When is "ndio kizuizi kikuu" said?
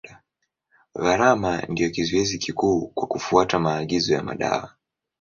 1.67-2.87